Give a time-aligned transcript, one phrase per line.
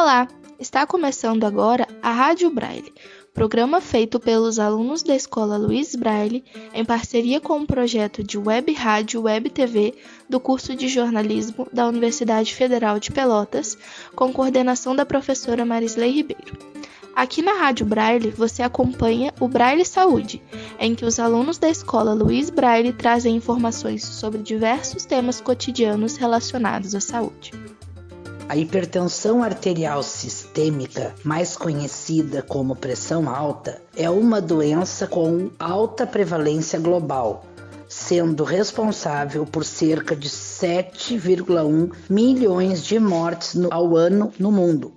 [0.00, 0.28] Olá,
[0.60, 2.94] está começando agora a Rádio Braille,
[3.34, 8.72] programa feito pelos alunos da Escola Luiz Braille em parceria com o projeto de Web
[8.74, 9.92] Rádio Web TV
[10.30, 13.76] do curso de jornalismo da Universidade Federal de Pelotas,
[14.14, 16.56] com coordenação da professora Marisley Ribeiro.
[17.16, 20.40] Aqui na Rádio Braille você acompanha o Braille Saúde,
[20.78, 26.94] em que os alunos da escola Luiz Braille trazem informações sobre diversos temas cotidianos relacionados
[26.94, 27.50] à saúde.
[28.48, 36.78] A hipertensão arterial sistêmica, mais conhecida como pressão alta, é uma doença com alta prevalência
[36.78, 37.44] global,
[37.86, 44.94] sendo responsável por cerca de 7,1 milhões de mortes no, ao ano no mundo.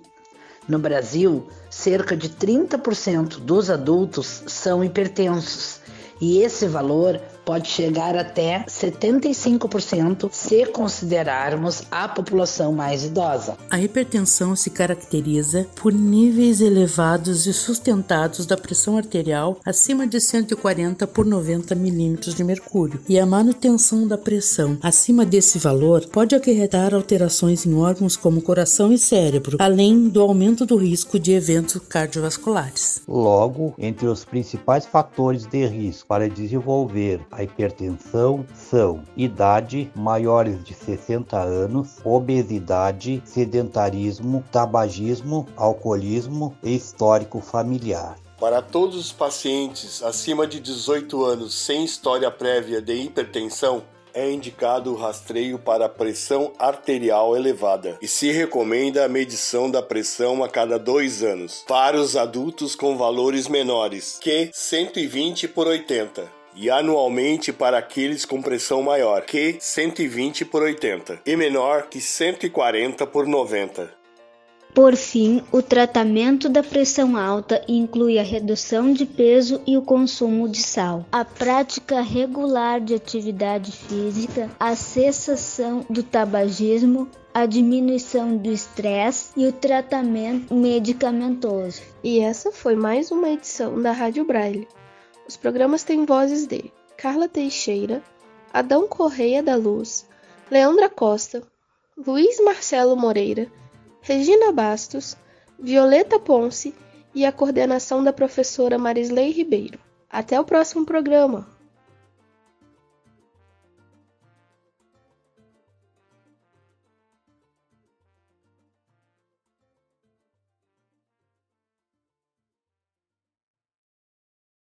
[0.66, 5.82] No Brasil, cerca de 30% dos adultos são hipertensos
[6.22, 13.56] e esse valor pode chegar até 75% se considerarmos a população mais idosa.
[13.70, 21.06] A hipertensão se caracteriza por níveis elevados e sustentados da pressão arterial acima de 140
[21.06, 26.94] por 90 milímetros de mercúrio, e a manutenção da pressão acima desse valor pode acarretar
[26.94, 33.02] alterações em órgãos como coração e cérebro, além do aumento do risco de eventos cardiovasculares.
[33.06, 40.74] Logo, entre os principais fatores de risco para desenvolver a hipertensão são idade maiores de
[40.74, 48.16] 60 anos, obesidade, sedentarismo, tabagismo, alcoolismo e histórico familiar.
[48.38, 53.82] Para todos os pacientes acima de 18 anos sem história prévia de hipertensão,
[54.14, 60.44] é indicado o rastreio para pressão arterial elevada e se recomenda a medição da pressão
[60.44, 66.70] a cada dois anos para os adultos com valores menores que 120 por 80 e
[66.70, 73.26] anualmente para aqueles com pressão maior que 120 por 80 e menor que 140 por
[73.26, 74.02] 90.
[74.74, 80.48] Por fim, o tratamento da pressão alta inclui a redução de peso e o consumo
[80.48, 88.50] de sal, a prática regular de atividade física, a cessação do tabagismo, a diminuição do
[88.50, 91.82] estresse e o tratamento medicamentoso.
[92.02, 94.66] E essa foi mais uma edição da Rádio Braille.
[95.26, 98.02] Os programas têm vozes de Carla Teixeira,
[98.52, 100.06] Adão Correia da Luz,
[100.50, 101.42] Leandra Costa,
[101.96, 103.50] Luiz Marcelo Moreira,
[104.00, 105.16] Regina Bastos,
[105.58, 106.74] Violeta Ponce
[107.14, 109.78] e a coordenação da professora Marisley Ribeiro.
[110.10, 111.46] Até o próximo programa!